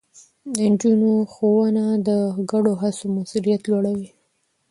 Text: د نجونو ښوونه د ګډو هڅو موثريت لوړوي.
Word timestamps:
د 0.55 0.57
نجونو 0.71 1.11
ښوونه 1.33 1.85
د 2.07 2.09
ګډو 2.51 2.73
هڅو 2.81 3.05
موثريت 3.15 3.61
لوړوي. 3.69 4.09